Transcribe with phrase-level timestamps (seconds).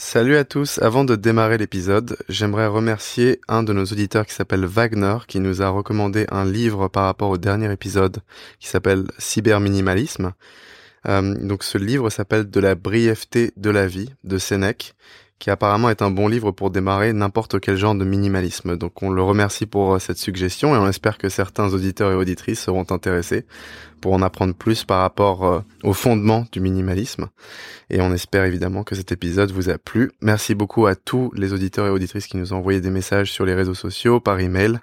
[0.00, 4.64] Salut à tous, avant de démarrer l'épisode, j'aimerais remercier un de nos auditeurs qui s'appelle
[4.64, 8.18] Wagner, qui nous a recommandé un livre par rapport au dernier épisode
[8.60, 10.34] qui s'appelle Cyberminimalisme.
[11.08, 14.94] Euh, donc ce livre s'appelle De la brièveté de la vie de Sénèque
[15.38, 18.76] qui apparemment est un bon livre pour démarrer n'importe quel genre de minimalisme.
[18.76, 22.14] Donc on le remercie pour euh, cette suggestion et on espère que certains auditeurs et
[22.14, 23.44] auditrices seront intéressés
[24.00, 27.28] pour en apprendre plus par rapport euh, au fondement du minimalisme.
[27.90, 30.10] Et on espère évidemment que cet épisode vous a plu.
[30.20, 33.44] Merci beaucoup à tous les auditeurs et auditrices qui nous ont envoyé des messages sur
[33.44, 34.78] les réseaux sociaux, par email.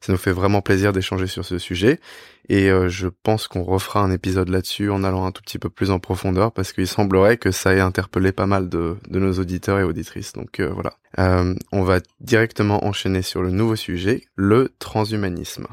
[0.00, 2.00] Ça nous fait vraiment plaisir d'échanger sur ce sujet.
[2.48, 5.70] Et euh, je pense qu'on refera un épisode là-dessus en allant un tout petit peu
[5.70, 9.32] plus en profondeur parce qu'il semblerait que ça ait interpellé pas mal de, de nos
[9.34, 10.32] auditeurs et auditrices.
[10.32, 10.94] Donc euh, voilà.
[11.18, 15.66] Euh, on va directement enchaîner sur le nouveau sujet, le transhumanisme.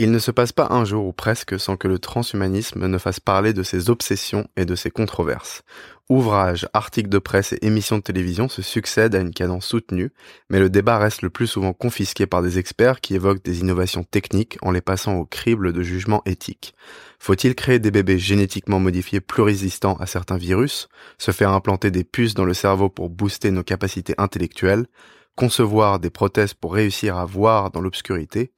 [0.00, 3.18] Il ne se passe pas un jour ou presque sans que le transhumanisme ne fasse
[3.18, 5.64] parler de ses obsessions et de ses controverses.
[6.08, 10.12] Ouvrages, articles de presse et émissions de télévision se succèdent à une cadence soutenue,
[10.50, 14.04] mais le débat reste le plus souvent confisqué par des experts qui évoquent des innovations
[14.04, 16.74] techniques en les passant au crible de jugements éthiques.
[17.18, 22.04] Faut-il créer des bébés génétiquement modifiés plus résistants à certains virus, se faire implanter des
[22.04, 24.86] puces dans le cerveau pour booster nos capacités intellectuelles,
[25.34, 28.52] concevoir des prothèses pour réussir à voir dans l'obscurité,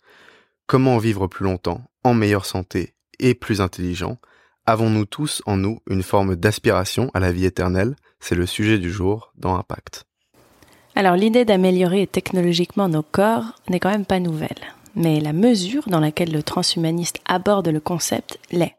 [0.71, 4.19] Comment vivre plus longtemps, en meilleure santé et plus intelligent?
[4.67, 7.97] Avons-nous tous en nous une forme d'aspiration à la vie éternelle?
[8.21, 10.05] C'est le sujet du jour dans Impact.
[10.95, 14.61] Alors l'idée d'améliorer technologiquement nos corps n'est quand même pas nouvelle,
[14.95, 18.77] mais la mesure dans laquelle le transhumaniste aborde le concept l'est.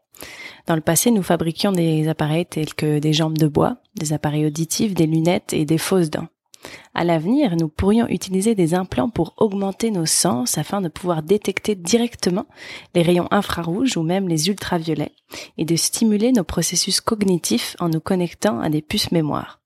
[0.66, 4.46] Dans le passé, nous fabriquions des appareils tels que des jambes de bois, des appareils
[4.46, 6.28] auditifs, des lunettes et des fausses dents.
[6.94, 11.74] À l'avenir, nous pourrions utiliser des implants pour augmenter nos sens afin de pouvoir détecter
[11.74, 12.46] directement
[12.94, 15.12] les rayons infrarouges ou même les ultraviolets
[15.58, 19.58] et de stimuler nos processus cognitifs en nous connectant à des puces mémoire.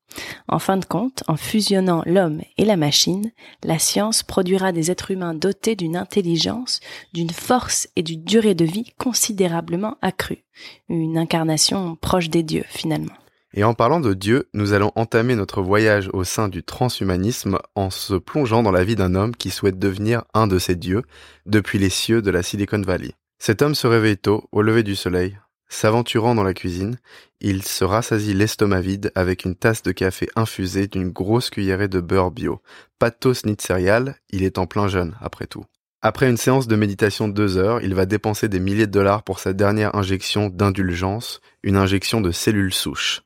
[0.49, 3.33] En fin de compte, en fusionnant l'homme et la machine,
[3.63, 6.81] la science produira des êtres humains dotés d'une intelligence,
[7.13, 10.45] d'une force et d'une durée de vie considérablement accrues.
[10.89, 13.13] Une incarnation proche des dieux finalement.
[13.59, 17.89] Et en parlant de Dieu, nous allons entamer notre voyage au sein du transhumanisme en
[17.89, 21.03] se plongeant dans la vie d'un homme qui souhaite devenir un de ces dieux
[21.47, 23.15] depuis les cieux de la Silicon Valley.
[23.39, 25.39] Cet homme se réveille tôt, au lever du soleil.
[25.69, 26.99] S'aventurant dans la cuisine,
[27.41, 32.01] il se rassasie l'estomac vide avec une tasse de café infusée d'une grosse cuillerée de
[32.01, 32.61] beurre bio.
[32.99, 35.65] Pas de toast ni de céréales, il est en plein jeûne, après tout.
[36.03, 39.23] Après une séance de méditation de deux heures, il va dépenser des milliers de dollars
[39.23, 43.23] pour sa dernière injection d'indulgence, une injection de cellules souches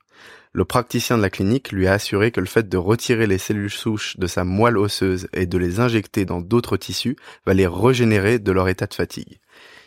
[0.53, 3.71] le praticien de la clinique lui a assuré que le fait de retirer les cellules
[3.71, 7.17] souches de sa moelle osseuse et de les injecter dans d'autres tissus
[7.47, 9.41] va les régénérer de leur état de fatigue.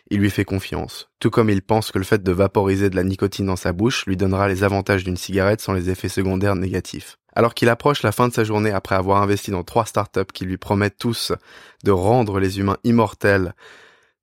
[0.10, 3.04] Il lui fait confiance, tout comme il pense que le fait de vaporiser de la
[3.04, 7.18] nicotine dans sa bouche lui donnera les avantages d'une cigarette sans les effets secondaires négatifs.
[7.36, 10.46] Alors qu'il approche la fin de sa journée après avoir investi dans trois startups qui
[10.46, 11.32] lui promettent tous
[11.84, 13.54] de rendre les humains immortels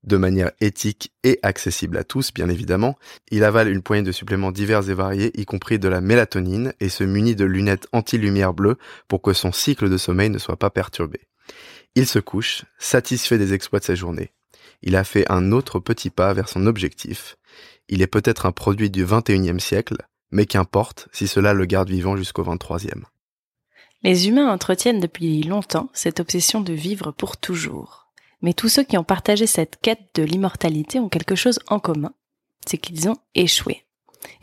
[0.03, 2.97] de manière éthique et accessible à tous, bien évidemment.
[3.29, 6.89] Il avale une poignée de suppléments divers et variés, y compris de la mélatonine, et
[6.89, 10.69] se munit de lunettes anti-lumière bleue pour que son cycle de sommeil ne soit pas
[10.69, 11.21] perturbé.
[11.95, 14.31] Il se couche, satisfait des exploits de sa journée.
[14.81, 17.37] Il a fait un autre petit pas vers son objectif.
[17.87, 19.97] Il est peut-être un produit du 21e siècle,
[20.31, 23.03] mais qu'importe si cela le garde vivant jusqu'au 23e.
[24.03, 28.00] Les humains entretiennent depuis longtemps cette obsession de vivre pour toujours.
[28.41, 32.13] Mais tous ceux qui ont partagé cette quête de l'immortalité ont quelque chose en commun,
[32.65, 33.83] c'est qu'ils ont échoué.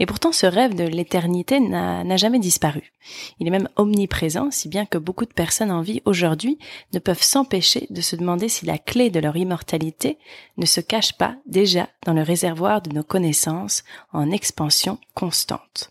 [0.00, 2.92] Et pourtant, ce rêve de l'éternité n'a jamais disparu.
[3.38, 6.58] Il est même omniprésent, si bien que beaucoup de personnes en vie aujourd'hui
[6.92, 10.18] ne peuvent s'empêcher de se demander si la clé de leur immortalité
[10.56, 15.90] ne se cache pas déjà dans le réservoir de nos connaissances en expansion constante.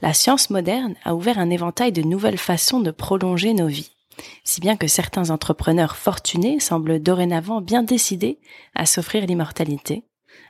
[0.00, 3.92] La science moderne a ouvert un éventail de nouvelles façons de prolonger nos vies
[4.44, 8.38] si bien que certains entrepreneurs fortunés semblent dorénavant bien décidés
[8.74, 10.04] à s'offrir l'immortalité,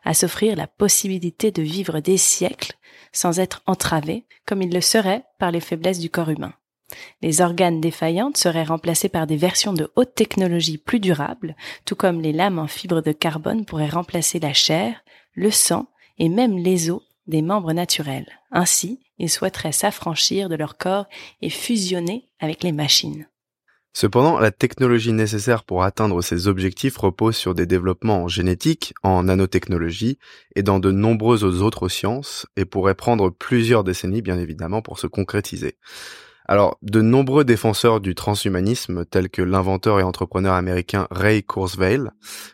[0.05, 2.75] à s'offrir la possibilité de vivre des siècles
[3.13, 6.55] sans être entravés, comme ils le seraient par les faiblesses du corps humain.
[7.21, 11.55] Les organes défaillantes seraient remplacés par des versions de haute technologie plus durables,
[11.85, 15.05] tout comme les lames en fibre de carbone pourraient remplacer la chair,
[15.35, 15.87] le sang
[16.19, 18.41] et même les os des membres naturels.
[18.51, 21.07] Ainsi, ils souhaiteraient s'affranchir de leur corps
[21.43, 23.27] et fusionner avec les machines.
[23.93, 29.25] Cependant, la technologie nécessaire pour atteindre ces objectifs repose sur des développements en génétique, en
[29.25, 30.19] nanotechnologie
[30.55, 35.07] et dans de nombreuses autres sciences et pourrait prendre plusieurs décennies bien évidemment pour se
[35.09, 35.77] concrétiser.
[36.51, 42.05] Alors, de nombreux défenseurs du transhumanisme, tels que l'inventeur et entrepreneur américain Ray Kurzweil,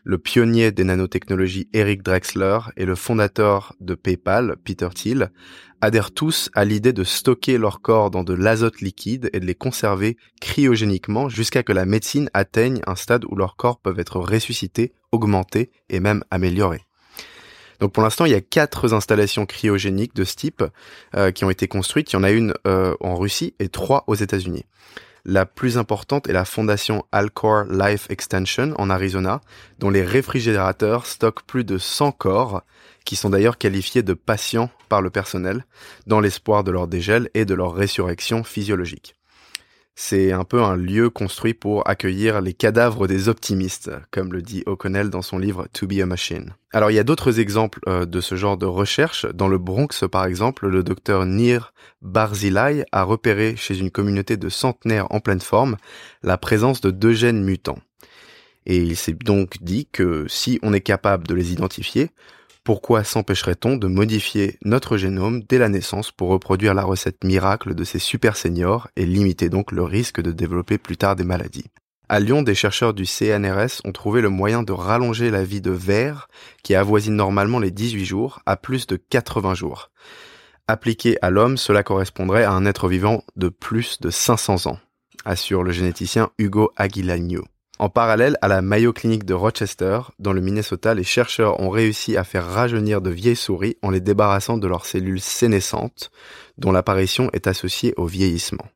[0.03, 5.31] le pionnier des nanotechnologies Eric Drexler et le fondateur de PayPal, Peter Thiel,
[5.81, 9.55] adhèrent tous à l'idée de stocker leur corps dans de l'azote liquide et de les
[9.55, 14.93] conserver cryogéniquement jusqu'à que la médecine atteigne un stade où leurs corps peuvent être ressuscités,
[15.13, 16.83] augmentés et même améliorés.
[17.81, 20.65] Donc pour l'instant, il y a quatre installations cryogéniques de ce type
[21.15, 22.13] euh, qui ont été construites.
[22.13, 24.65] Il y en a une euh, en Russie et trois aux États-Unis.
[25.27, 29.41] La plus importante est la fondation Alcor Life Extension en Arizona,
[29.79, 32.63] dont les réfrigérateurs stockent plus de 100 corps,
[33.07, 35.65] qui sont d'ailleurs qualifiés de patients par le personnel,
[36.07, 39.15] dans l'espoir de leur dégel et de leur résurrection physiologique.
[39.97, 44.65] C'est un peu un lieu construit pour accueillir les cadavres des optimistes, comme le dit
[44.67, 46.55] O'Connell dans son livre To Be a Machine.
[46.73, 49.25] Alors il y a d'autres exemples euh, de ce genre de recherche.
[49.27, 54.49] Dans le Bronx, par exemple, le docteur Nir Barzilai a repéré chez une communauté de
[54.49, 55.77] centenaires en pleine forme
[56.25, 57.79] la présence de deux gènes mutants.
[58.67, 62.11] Et il s'est donc dit que si on est capable de les identifier,
[62.65, 67.85] pourquoi s'empêcherait-on de modifier notre génome dès la naissance pour reproduire la recette miracle de
[67.85, 71.67] ces super seniors et limiter donc le risque de développer plus tard des maladies?
[72.09, 75.71] À Lyon, des chercheurs du CNRS ont trouvé le moyen de rallonger la vie de
[75.71, 76.29] vers,
[76.63, 79.91] qui avoisine normalement les 18 jours, à plus de 80 jours.
[80.67, 84.79] Appliqué à l'homme, cela correspondrait à un être vivant de plus de 500 ans,
[85.27, 87.45] assure le généticien Hugo Aguilagno.
[87.81, 92.17] En parallèle à la Mayo Clinic de Rochester, dans le Minnesota, les chercheurs ont réussi
[92.17, 96.13] à faire rajeunir de vieilles souris en les débarrassant de leurs cellules sénescentes,
[96.57, 98.67] dont l'apparition est associée au vieillissement.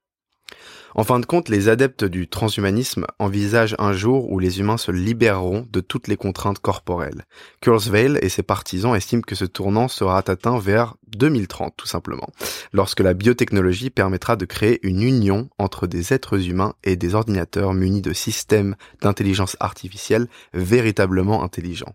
[0.99, 4.91] En fin de compte, les adeptes du transhumanisme envisagent un jour où les humains se
[4.91, 7.25] libéreront de toutes les contraintes corporelles.
[7.61, 12.27] Kurzweil et ses partisans estiment que ce tournant sera atteint vers 2030, tout simplement,
[12.73, 17.75] lorsque la biotechnologie permettra de créer une union entre des êtres humains et des ordinateurs
[17.75, 21.95] munis de systèmes d'intelligence artificielle véritablement intelligents.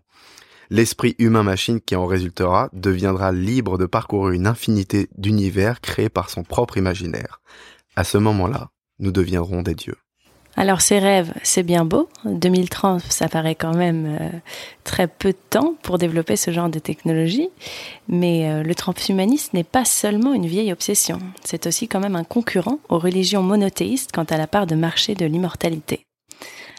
[0.70, 6.42] L'esprit humain-machine qui en résultera deviendra libre de parcourir une infinité d'univers créés par son
[6.42, 7.42] propre imaginaire.
[7.96, 9.96] À ce moment-là, nous deviendrons des dieux.
[10.56, 12.08] Alors ces rêves, c'est bien beau.
[12.24, 14.30] 2030, ça paraît quand même euh,
[14.84, 17.48] très peu de temps pour développer ce genre de technologie.
[18.06, 21.18] Mais euh, le transhumanisme n'est pas seulement une vieille obsession.
[21.42, 25.16] C'est aussi quand même un concurrent aux religions monothéistes quant à la part de marché
[25.16, 26.06] de l'immortalité.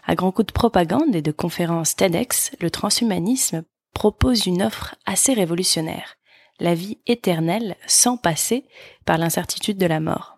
[0.08, 3.64] À grands coups de propagande et de conférences TEDx, le transhumanisme
[3.94, 6.16] propose une offre assez révolutionnaire.
[6.60, 8.64] La vie éternelle sans passer
[9.04, 10.38] par l'incertitude de la mort.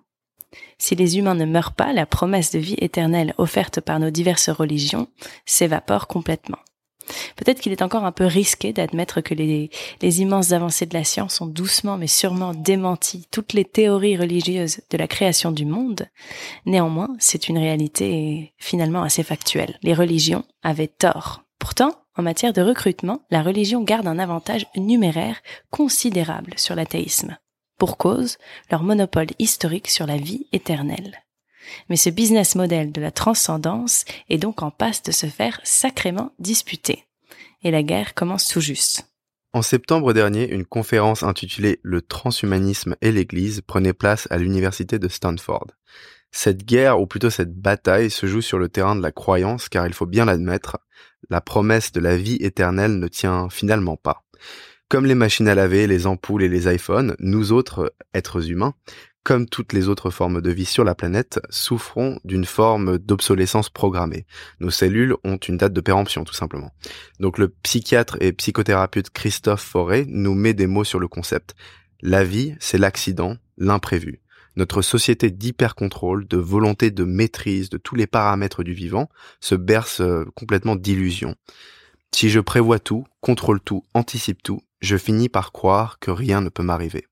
[0.77, 4.49] Si les humains ne meurent pas, la promesse de vie éternelle offerte par nos diverses
[4.49, 5.07] religions
[5.45, 6.59] s'évapore complètement.
[7.35, 9.69] Peut-être qu'il est encore un peu risqué d'admettre que les,
[10.01, 14.97] immenses avancées de la science ont doucement mais sûrement démenti toutes les théories religieuses de
[14.97, 16.07] la création du monde.
[16.65, 19.77] Néanmoins, c'est une réalité finalement assez factuelle.
[19.83, 21.43] Les religions avaient tort.
[21.59, 27.37] Pourtant, en matière de recrutement, la religion garde un avantage numéraire considérable sur l'athéisme.
[27.77, 28.37] Pour cause,
[28.71, 31.23] leur monopole historique sur la vie éternelle.
[31.89, 36.31] Mais ce business model de la transcendance est donc en passe de se faire sacrément
[36.39, 37.05] disputer.
[37.63, 39.07] Et la guerre commence tout juste.
[39.53, 45.07] En septembre dernier, une conférence intitulée Le transhumanisme et l'Église prenait place à l'université de
[45.07, 45.67] Stanford.
[46.31, 49.87] Cette guerre, ou plutôt cette bataille, se joue sur le terrain de la croyance, car
[49.87, 50.77] il faut bien l'admettre,
[51.29, 54.23] la promesse de la vie éternelle ne tient finalement pas.
[54.89, 58.73] Comme les machines à laver, les ampoules et les iPhones, nous autres êtres humains,
[59.23, 64.25] comme toutes les autres formes de vie sur la planète, souffrons d'une forme d'obsolescence programmée.
[64.61, 66.71] Nos cellules ont une date de péremption, tout simplement.
[67.19, 71.55] Donc le psychiatre et psychothérapeute Christophe Forêt nous met des mots sur le concept.
[72.01, 74.21] La vie, c'est l'accident, l'imprévu.
[74.55, 79.09] Notre société d'hyper-contrôle, de volonté de maîtrise de tous les paramètres du vivant
[79.41, 81.35] se berce euh, complètement d'illusions.
[82.15, 86.49] Si je prévois tout, contrôle tout, anticipe tout, je finis par croire que rien ne
[86.49, 87.05] peut m'arriver.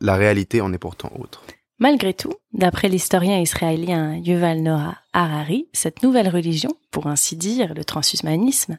[0.00, 1.42] La réalité en est pourtant autre.
[1.80, 7.84] Malgré tout, d'après l'historien israélien Yuval Noah Harari, cette nouvelle religion, pour ainsi dire le
[7.84, 8.78] transhumanisme,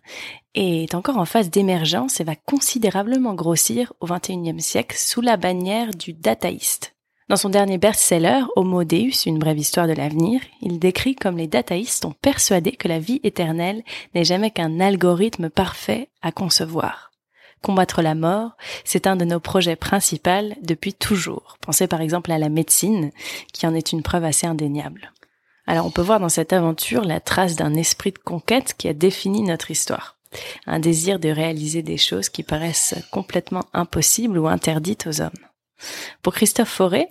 [0.53, 5.91] est encore en phase d'émergence et va considérablement grossir au XXIe siècle sous la bannière
[5.91, 6.93] du dataïste.
[7.29, 11.47] Dans son dernier best-seller, Homo Deus, une brève histoire de l'avenir, il décrit comme les
[11.47, 17.08] dataïstes sont persuadés que la vie éternelle n'est jamais qu'un algorithme parfait à concevoir.
[17.61, 18.51] Combattre la mort,
[18.85, 21.57] c'est un de nos projets principaux depuis toujours.
[21.61, 23.11] Pensez par exemple à la médecine,
[23.53, 25.11] qui en est une preuve assez indéniable.
[25.67, 28.93] Alors on peut voir dans cette aventure la trace d'un esprit de conquête qui a
[28.93, 30.17] défini notre histoire.
[30.65, 35.31] Un désir de réaliser des choses qui paraissent complètement impossibles ou interdites aux hommes.
[36.21, 37.07] Pour Christophe Fauré,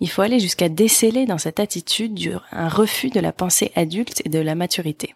[0.00, 4.28] il faut aller jusqu'à déceler dans cette attitude un refus de la pensée adulte et
[4.28, 5.14] de la maturité.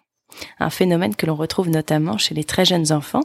[0.59, 3.23] Un phénomène que l'on retrouve notamment chez les très jeunes enfants,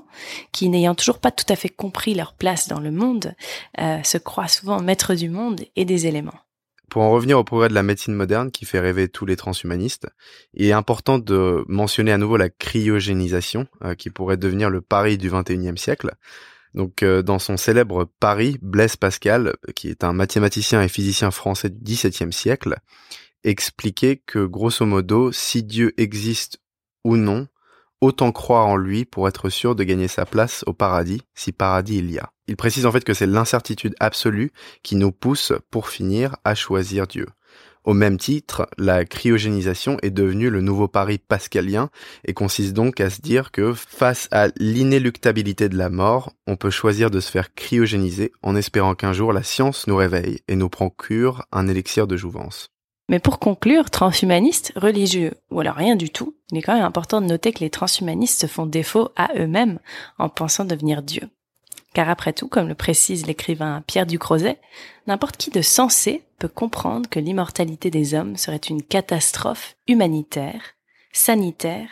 [0.52, 3.34] qui n'ayant toujours pas tout à fait compris leur place dans le monde,
[3.80, 6.38] euh, se croient souvent maîtres du monde et des éléments.
[6.90, 10.06] Pour en revenir au progrès de la médecine moderne qui fait rêver tous les transhumanistes,
[10.52, 15.18] il est important de mentionner à nouveau la cryogénisation, euh, qui pourrait devenir le pari
[15.18, 16.12] du 21e siècle.
[16.74, 21.70] Donc, euh, dans son célèbre pari, Blaise Pascal, qui est un mathématicien et physicien français
[21.70, 22.76] du XVIIe siècle,
[23.44, 26.58] expliquait que, grosso modo, si Dieu existe
[27.04, 27.46] ou non,
[28.00, 31.98] autant croire en lui pour être sûr de gagner sa place au paradis, si paradis
[31.98, 32.30] il y a.
[32.48, 37.06] Il précise en fait que c'est l'incertitude absolue qui nous pousse, pour finir, à choisir
[37.06, 37.26] Dieu.
[37.84, 41.90] Au même titre, la cryogénisation est devenue le nouveau pari pascalien
[42.24, 46.70] et consiste donc à se dire que face à l'inéluctabilité de la mort, on peut
[46.70, 50.70] choisir de se faire cryogéniser en espérant qu'un jour la science nous réveille et nous
[50.70, 52.73] procure un élixir de jouvence.
[53.08, 57.20] Mais pour conclure, transhumanistes, religieux ou alors rien du tout, il est quand même important
[57.20, 59.78] de noter que les transhumanistes se font défaut à eux-mêmes
[60.18, 61.28] en pensant devenir Dieu.
[61.92, 64.58] Car après tout, comme le précise l'écrivain Pierre Ducrozet,
[65.06, 70.62] n'importe qui de sensé peut comprendre que l'immortalité des hommes serait une catastrophe humanitaire,
[71.12, 71.88] sanitaire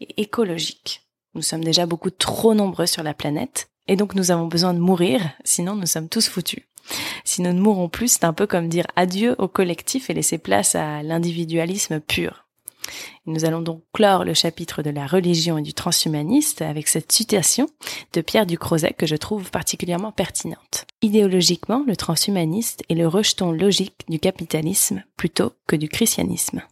[0.00, 1.02] et écologique.
[1.34, 4.78] Nous sommes déjà beaucoup trop nombreux sur la planète, et donc nous avons besoin de
[4.78, 6.62] mourir, sinon nous sommes tous foutus.
[7.24, 10.38] Si nous ne mourons plus, c'est un peu comme dire adieu au collectif et laisser
[10.38, 12.46] place à l'individualisme pur.
[13.26, 17.68] Nous allons donc clore le chapitre de la religion et du transhumaniste avec cette citation
[18.12, 20.86] de Pierre Ducrozet que je trouve particulièrement pertinente.
[21.00, 26.62] Idéologiquement, le transhumaniste est le rejeton logique du capitalisme plutôt que du christianisme.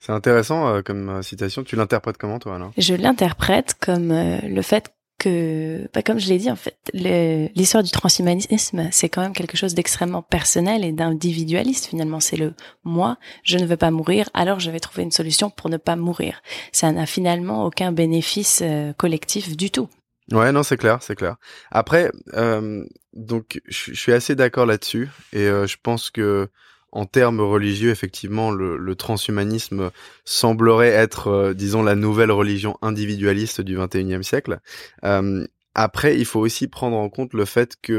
[0.00, 1.64] C'est intéressant euh, comme euh, citation.
[1.64, 2.70] Tu l'interprètes comment, toi, alors?
[2.78, 7.82] Je l'interprète comme euh, le fait que, bah, comme je l'ai dit, en fait, l'histoire
[7.82, 11.86] du transhumanisme, c'est quand même quelque chose d'extrêmement personnel et d'individualiste.
[11.86, 15.50] Finalement, c'est le moi, je ne veux pas mourir, alors je vais trouver une solution
[15.50, 16.40] pour ne pas mourir.
[16.72, 19.88] Ça n'a finalement aucun bénéfice euh, collectif du tout.
[20.30, 21.36] Ouais, non, c'est clair, c'est clair.
[21.70, 22.84] Après, euh,
[23.14, 26.48] donc, je suis assez d'accord là-dessus, et euh, je pense que
[26.92, 29.90] en termes religieux, effectivement, le, transhumanisme
[30.24, 34.58] semblerait être, euh, disons, la nouvelle religion individualiste du 21e siècle.
[35.04, 37.92] Euh, après, il faut aussi prendre en compte le fait que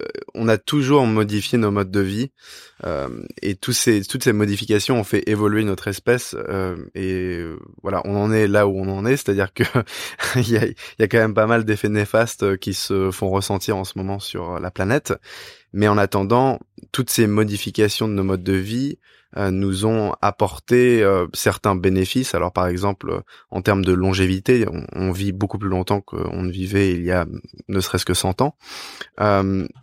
[0.00, 2.30] euh, on a toujours modifié nos modes de vie
[3.42, 6.34] et tous ces, toutes ces modifications ont fait évoluer notre espèce
[6.94, 7.44] et
[7.82, 9.64] voilà, on en est là où on en est, c'est-à-dire que
[10.36, 13.76] il y a, y a quand même pas mal d'effets néfastes qui se font ressentir
[13.76, 15.12] en ce moment sur la planète
[15.72, 16.58] mais en attendant,
[16.92, 18.98] toutes ces modifications de nos modes de vie
[19.36, 22.34] euh, nous ont apporté euh, certains bénéfices.
[22.34, 26.50] Alors par exemple, euh, en termes de longévité, on, vit beaucoup plus longtemps qu'on ne
[26.50, 27.26] vivait il y a
[27.68, 28.56] ne serait-ce que 100 ans.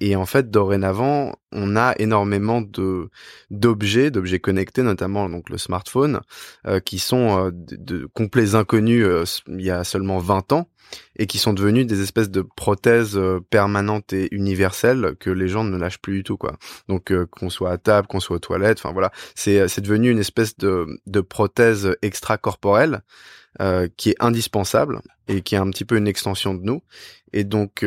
[0.02, 3.10] et en fait, dorénavant, on a énormément de
[3.50, 6.22] d'objets, d'objets connectés, notamment donc le smartphone,
[6.86, 10.70] qui sont de, de complets inconnus il y a seulement 20 ans
[11.18, 15.64] et qui sont devenus des espèces de prothèses euh, permanentes et universelles que les gens
[15.64, 16.58] ne lâchent plus du tout quoi.
[16.88, 20.12] Donc euh, qu'on soit à table, qu'on soit aux toilettes, enfin voilà, c'est c'est devenu
[20.12, 23.02] une espèce de de prothèse extracorporelle
[23.62, 26.82] euh, qui est indispensable et qui est un petit peu une extension de nous.
[27.34, 27.86] Et donc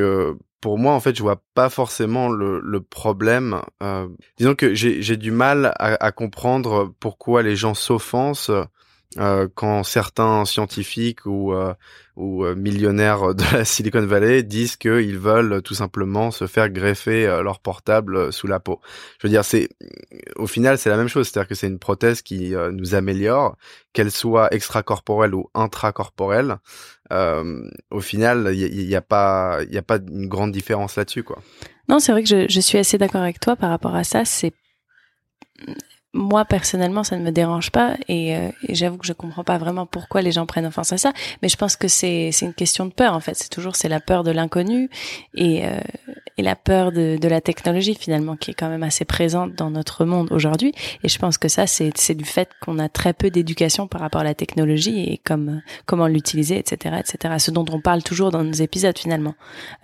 [0.60, 3.60] pour moi, en fait, je vois pas forcément le, le problème.
[4.36, 8.50] disons que j'ai, j'ai du mal à, à, comprendre pourquoi les gens s'offensent
[9.18, 11.74] euh, quand certains scientifiques ou, euh,
[12.14, 17.26] ou euh, millionnaires de la Silicon Valley disent qu'ils veulent tout simplement se faire greffer
[17.42, 18.80] leur portable sous la peau.
[19.18, 19.68] Je veux dire, c'est
[20.36, 23.56] au final c'est la même chose, c'est-à-dire que c'est une prothèse qui nous améliore,
[23.92, 26.58] qu'elle soit extracorporelle ou intracorporelle.
[27.10, 31.42] au final, il n'y a, pas il y a pas une grande différence là-dessus, quoi.
[31.88, 34.24] Non, c'est vrai que je, je suis assez d'accord avec toi par rapport à ça.
[34.24, 34.52] C'est
[36.12, 39.58] moi personnellement ça ne me dérange pas et, euh, et j'avoue que je comprends pas
[39.58, 41.12] vraiment pourquoi les gens prennent offense à ça
[41.42, 43.34] mais je pense que c'est c'est une question de peur en fait.
[43.34, 44.90] C'est toujours c'est la peur de l'inconnu
[45.34, 45.80] et euh,
[46.36, 49.70] et la peur de, de la technologie finalement qui est quand même assez présente dans
[49.70, 50.72] notre monde aujourd'hui.
[51.04, 54.00] Et je pense que ça c'est c'est du fait qu'on a très peu d'éducation par
[54.00, 58.30] rapport à la technologie et comme comment l'utiliser etc etc ce dont on parle toujours
[58.30, 59.34] dans nos épisodes finalement.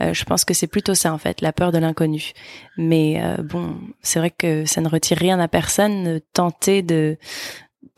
[0.00, 2.32] Euh, je pense que c'est plutôt ça en fait la peur de l'inconnu.
[2.76, 7.16] Mais bon c'est vrai que ça ne retire rien à personne tenter de,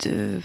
[0.05, 0.41] de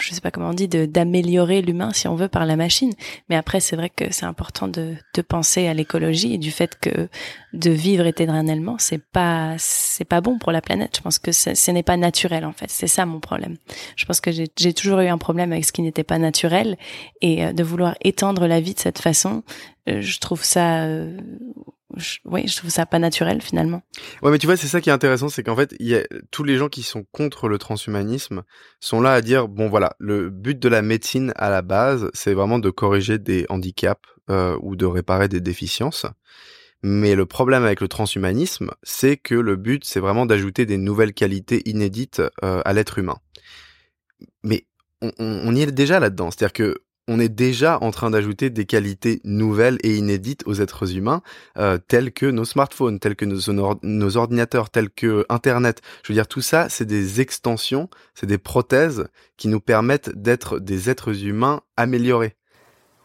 [0.00, 2.92] je sais pas comment on dit, d'améliorer l'humain si on veut par la machine.
[3.28, 6.78] Mais après, c'est vrai que c'est important de, de penser à l'écologie et du fait
[6.80, 7.08] que
[7.52, 10.96] de vivre éternellement, c'est pas c'est pas bon pour la planète.
[10.96, 12.70] Je pense que ce n'est pas naturel en fait.
[12.70, 13.56] C'est ça mon problème.
[13.96, 16.76] Je pense que j'ai toujours eu un problème avec ce qui n'était pas naturel
[17.20, 19.42] et euh, de vouloir étendre la vie de cette façon,
[19.88, 21.16] euh, je trouve ça euh,
[22.24, 23.82] oui, je trouve ça pas naturel finalement.
[24.22, 25.74] Ouais, mais tu vois, c'est ça qui est intéressant, c'est qu'en fait,
[26.30, 28.42] tous les gens qui sont contre le transhumanisme
[28.78, 32.34] sont là à dire bon voilà, le but de la médecine à la base, c'est
[32.34, 36.06] vraiment de corriger des handicaps euh, ou de réparer des déficiences.
[36.82, 41.12] Mais le problème avec le transhumanisme, c'est que le but, c'est vraiment d'ajouter des nouvelles
[41.12, 43.18] qualités inédites euh, à l'être humain.
[44.44, 44.66] Mais
[45.02, 48.66] on, on, y est déjà là-dedans, c'est-à-dire que on est déjà en train d'ajouter des
[48.66, 51.22] qualités nouvelles et inédites aux êtres humains,
[51.58, 55.80] euh, telles que nos smartphones, tels que nos, nos, ordinateurs, tels que Internet.
[56.04, 60.58] Je veux dire, tout ça, c'est des extensions, c'est des prothèses qui nous permettent d'être
[60.58, 62.36] des êtres humains améliorés.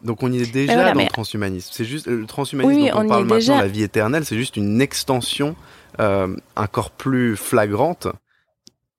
[0.02, 1.70] Donc on y est déjà dans le transhumanisme.
[1.72, 5.56] C'est juste le transhumanisme dont on, parle maintenant, la vie éternelle, c'est juste une extension
[6.00, 8.06] euh, encore plus flagrante.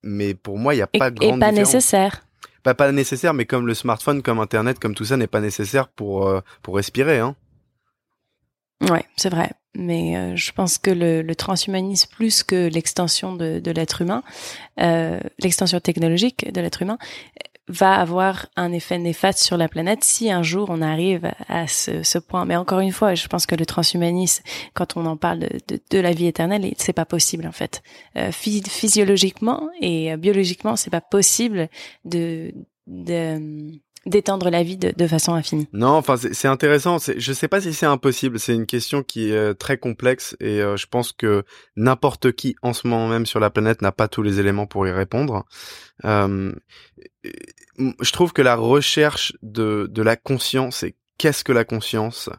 [0.04, 2.27] Mais pour moi, il n'y a pas de grande Et pas nécessaire
[2.74, 6.28] pas nécessaire, mais comme le smartphone, comme Internet, comme tout ça n'est pas nécessaire pour,
[6.28, 7.20] euh, pour respirer.
[7.20, 7.36] Hein.
[8.82, 9.52] Ouais, c'est vrai.
[9.76, 14.24] Mais euh, je pense que le, le, transhumanisme, plus que l'extension de, de l'être humain,
[14.80, 16.98] euh, l'extension technologique de l'être humain,
[17.68, 22.04] va avoir un effet néfaste sur la planète si un jour on arrive à ce,
[22.04, 22.46] ce point.
[22.46, 24.44] Mais encore une fois, je pense que le transhumanisme,
[24.74, 27.82] quand on en parle de, de, de la vie éternelle, c'est pas possible en fait.
[28.18, 31.70] Euh, physiologiquement et biologiquement, c'est pas possible
[32.06, 32.54] de,
[32.88, 33.72] de
[34.08, 35.68] d'étendre la vie de, façon infinie.
[35.74, 36.98] Non, enfin c'est intéressant.
[37.00, 38.40] Je sais pas si c'est impossible.
[38.40, 41.44] C'est une question qui est euh, très complexe et euh, je pense que
[41.76, 44.88] n'importe qui en ce moment même sur la planète n'a pas tous les éléments pour
[44.88, 45.46] y répondre.
[46.06, 46.54] Euh,
[47.76, 52.30] je trouve que la recherche de, de la conscience et qu'est-ce que la conscience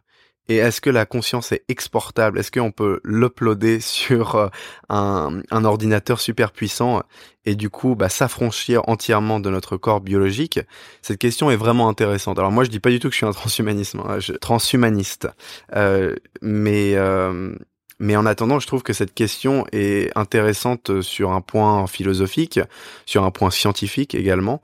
[0.49, 2.39] et est-ce que la conscience est exportable?
[2.39, 4.49] Est-ce qu'on peut l'uploader sur euh,
[4.89, 7.03] un, ordinateur super puissant
[7.45, 10.61] et du coup bah, s'affranchir entièrement de notre corps biologique?
[11.03, 12.39] Cette question est vraiment intéressante.
[12.39, 15.29] Alors moi je dis pas du tout que je suis un transhumanisme, hein, transhumaniste,
[15.75, 17.55] euh, mais euh,
[17.99, 22.61] mais en attendant, je trouve que cette question est intéressante sur un point philosophique,
[23.07, 24.63] sur un point scientifique également.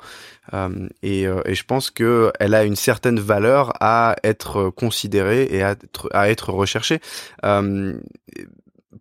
[0.53, 5.49] Euh, et, euh, et, je pense que elle a une certaine valeur à être considérée
[5.51, 7.01] et à être, à être recherchée.
[7.45, 7.99] Euh,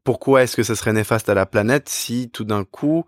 [0.03, 3.05] pourquoi est-ce que ça serait néfaste à la planète si tout d'un coup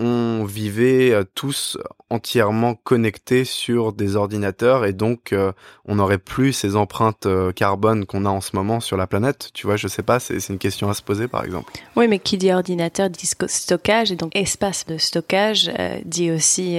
[0.00, 1.76] on vivait euh, tous
[2.08, 5.52] entièrement connectés sur des ordinateurs et donc euh,
[5.84, 9.50] on n'aurait plus ces empreintes euh, carbone qu'on a en ce moment sur la planète.
[9.52, 11.72] Tu vois, je sais pas, c'est une question à se poser par exemple.
[11.96, 15.70] Oui, mais qui dit ordinateur dit stockage et donc espace de stockage
[16.06, 16.78] dit aussi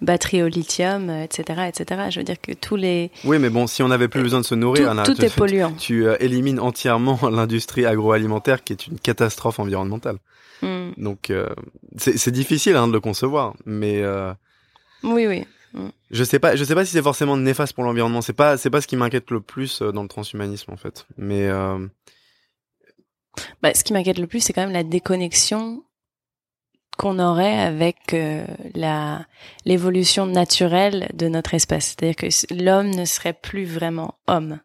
[0.00, 2.02] batterie au lithium, etc., etc.
[2.10, 3.10] Je veux dire que tous les.
[3.24, 5.72] Oui, mais bon, si on n'avait plus besoin de se nourrir, tout, tout est polluant.
[5.78, 10.18] Tu élimines entièrement l'industrie agroalimentaire qui est une catastrophe environnementale.
[10.96, 11.48] Donc euh,
[11.96, 14.32] c'est difficile hein, de le concevoir, mais euh,
[15.02, 15.44] oui, oui.
[15.72, 15.88] Mm.
[16.10, 18.22] Je sais pas, je sais pas si c'est forcément néfaste pour l'environnement.
[18.22, 21.06] C'est pas, c'est pas ce qui m'inquiète le plus euh, dans le transhumanisme en fait.
[21.16, 21.48] Mais
[23.62, 25.82] bah, ce qui m'inquiète le plus, c'est quand même la déconnexion
[26.98, 28.14] qu'on aurait avec
[28.74, 29.26] la
[29.64, 31.96] l'évolution naturelle de notre espèce.
[31.96, 34.60] C'est-à-dire que l'homme ne serait plus vraiment homme,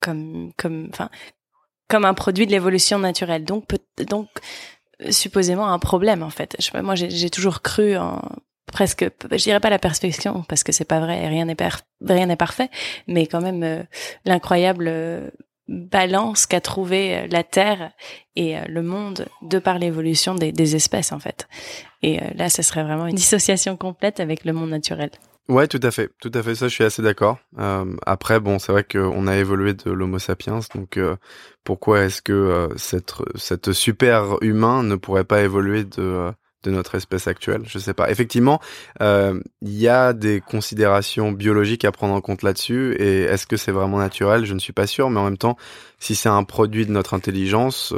[0.00, 1.08] comme comme enfin
[1.90, 3.44] comme un produit de l'évolution naturelle.
[3.44, 3.66] Donc
[4.08, 4.28] donc
[5.10, 6.56] supposément un problème en fait.
[6.58, 8.20] Je, moi, j'ai toujours cru en
[8.70, 11.56] presque, je dirais pas la perfection parce que c'est pas vrai, rien n'est
[12.06, 12.70] rien n'est parfait,
[13.06, 13.82] mais quand même euh,
[14.24, 15.28] l'incroyable euh,
[15.68, 17.92] balance qu'a trouvé euh, la Terre
[18.36, 21.48] et le monde de par l'évolution des, des, espèces en fait.
[22.02, 25.10] Et là, ce serait vraiment une dissociation complète avec le monde naturel.
[25.50, 26.54] Ouais, tout à fait, tout à fait.
[26.54, 27.38] Ça, je suis assez d'accord.
[27.58, 31.16] Euh, après, bon, c'est vrai qu'on a évolué de l'Homo sapiens, donc euh,
[31.64, 36.30] pourquoi est-ce que euh, cette cette super humain ne pourrait pas évoluer de
[36.62, 37.62] de notre espèce actuelle?
[37.66, 38.12] Je sais pas.
[38.12, 38.60] Effectivement,
[39.00, 42.94] il y a des considérations biologiques à prendre en compte là-dessus.
[43.00, 44.44] Et est-ce que c'est vraiment naturel?
[44.44, 45.10] Je ne suis pas sûr.
[45.10, 45.56] Mais en même temps,
[45.98, 47.92] si c'est un produit de notre intelligence,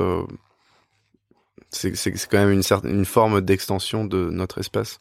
[1.68, 5.00] c'est c'est quand même une certaine une forme d'extension de notre espèce.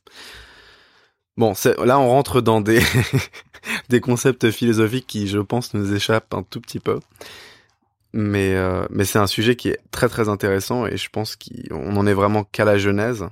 [1.37, 2.61] Bon, là on rentre dans
[3.89, 6.99] des concepts philosophiques qui, je pense, nous échappent un tout petit peu.
[8.13, 12.05] Mais euh, c'est un sujet qui est très très intéressant et je pense qu'on en
[12.07, 13.25] est vraiment qu'à la genèse.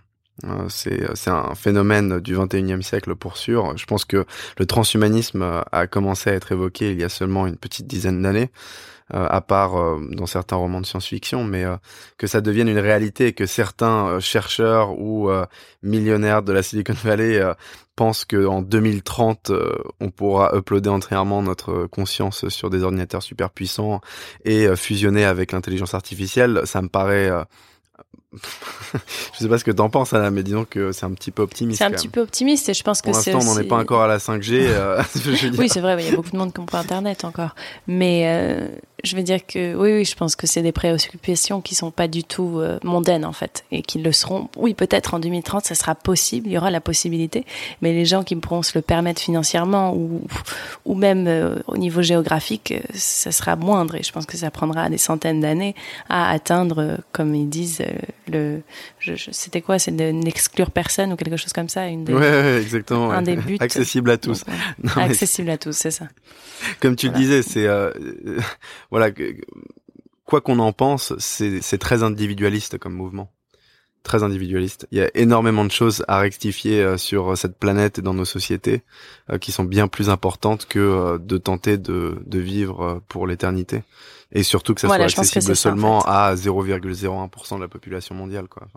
[0.46, 3.76] Euh, c'est c'est un phénomène du 21e siècle pour sûr.
[3.78, 4.26] Je pense que
[4.58, 8.50] le transhumanisme a commencé à être évoqué il y a seulement une petite dizaine d'années.
[9.16, 11.78] Euh, à part euh, dans certains romans de science-fiction, mais euh,
[12.20, 15.32] que ça devienne une réalité que certains chercheurs ou
[15.82, 17.42] millionnaires de la Silicon Valley
[17.96, 19.52] pensent qu'en 2030,
[20.00, 24.00] on pourra uploader entièrement notre conscience sur des ordinateurs super puissants
[24.46, 27.32] et fusionner avec l'intelligence artificielle, ça me paraît
[28.32, 31.42] je sais pas ce que t'en penses, Anna, mais disons que c'est un petit peu
[31.42, 31.80] optimiste.
[31.80, 33.32] C'est un petit peu optimiste et je pense que c'est.
[33.32, 34.68] Pour l'instant, on n'en est pas encore à la 5G.
[34.68, 35.02] Euh,
[35.58, 37.56] oui, c'est vrai, il y a beaucoup de monde qui n'ont pas Internet encore.
[37.88, 38.68] Mais euh,
[39.04, 42.08] je veux dire que oui, oui, je pense que c'est des préoccupations qui sont pas
[42.08, 44.50] du tout euh, mondaines en fait et qui le seront.
[44.58, 47.48] Oui, peut-être en 2030, ça sera possible, il y aura la possibilité,
[47.82, 50.22] mais les gens qui pourront se le permettre financièrement ou
[50.86, 55.00] ou même au niveau géographique, ça sera moindre et je pense que ça prendra des
[55.00, 55.74] centaines d'années
[56.10, 57.82] à atteindre, comme ils disent,
[58.30, 58.62] le.
[59.32, 59.80] C'était quoi?
[59.80, 61.88] C'est de n'exclure personne ou quelque chose comme ça.
[61.88, 63.12] Une ouais, exactement.
[63.12, 63.58] Un des buts.
[63.60, 64.44] Accessible à tous.
[64.96, 66.08] accessible à tous, c'est ça.
[66.82, 67.68] Comme tu le disais, c'est
[68.92, 69.12] voilà,
[70.26, 73.32] quoi qu'on en pense, c'est très individualiste comme mouvement.
[74.04, 74.88] Très individualiste.
[74.92, 78.26] Il y a énormément de choses à rectifier euh, sur cette planète et dans nos
[78.26, 78.82] sociétés
[79.30, 83.84] euh, qui sont bien plus importantes que euh, de tenter de, de vivre pour l'éternité
[84.32, 88.68] et surtout que ça soit accessible seulement à 0,01% de la population mondiale quoi.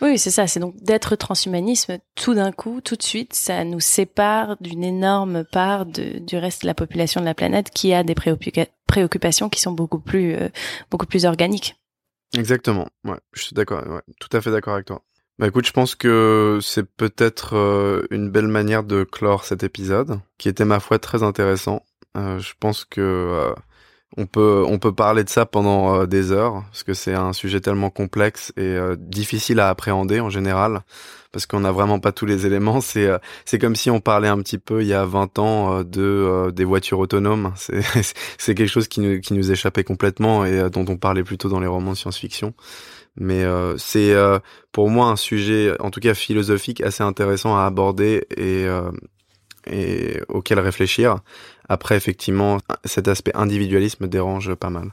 [0.00, 3.80] oui, c'est ça, c'est donc d'être transhumanisme tout d'un coup, tout de suite, ça nous
[3.80, 8.02] sépare d'une énorme part de, du reste de la population de la planète qui a
[8.04, 8.14] des
[8.86, 10.48] préoccupations qui sont beaucoup plus euh,
[10.90, 11.76] beaucoup plus organiques.
[12.36, 12.88] Exactement.
[13.04, 15.02] Ouais, je suis d'accord, ouais, tout à fait d'accord avec toi.
[15.38, 20.20] Bah écoute, je pense que c'est peut-être euh, une belle manière de clore cet épisode,
[20.38, 21.84] qui était ma foi très intéressant.
[22.16, 23.00] Euh, je pense que
[24.16, 27.32] on peut on peut parler de ça pendant euh, des heures parce que c'est un
[27.32, 30.82] sujet tellement complexe et euh, difficile à appréhender en général
[31.32, 32.80] parce qu'on n'a vraiment pas tous les éléments.
[32.80, 35.82] C'est euh, c'est comme si on parlait un petit peu il y a 20 ans
[35.82, 37.52] de des voitures autonomes.
[37.56, 37.82] C'est
[38.38, 41.60] c'est quelque chose qui nous qui nous échappait complètement et dont on parlait plutôt dans
[41.60, 42.54] les romans de science-fiction.
[43.16, 43.44] Mais
[43.78, 44.12] c'est
[44.72, 48.66] pour moi un sujet, en tout cas philosophique, assez intéressant à aborder et
[49.66, 51.18] et auquel réfléchir.
[51.68, 54.92] Après, effectivement, cet aspect individualisme dérange pas mal.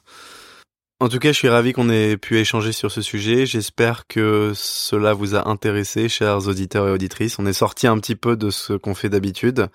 [1.02, 3.48] En tout cas, je suis ravi qu'on ait pu échanger sur ce sujet.
[3.48, 7.40] J'espère que cela vous a intéressé, chers auditeurs et auditrices.
[7.40, 9.66] On est sorti un petit peu de ce qu'on fait d'habitude.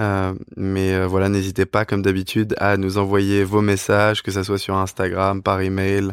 [0.00, 4.42] Euh, mais euh, voilà, n'hésitez pas, comme d'habitude, à nous envoyer vos messages, que ça
[4.42, 6.10] soit sur Instagram, par email,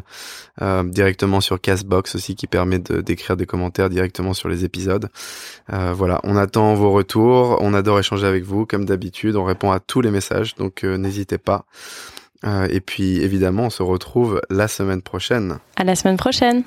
[0.62, 5.10] euh, directement sur Castbox aussi, qui permet d'écrire des commentaires directement sur les épisodes.
[5.72, 9.72] Euh, voilà, on attend vos retours, on adore échanger avec vous, comme d'habitude, on répond
[9.72, 11.66] à tous les messages, donc n'hésitez pas.
[12.44, 15.58] Et puis, évidemment, on se retrouve la semaine prochaine.
[15.76, 16.62] À la semaine prochaine.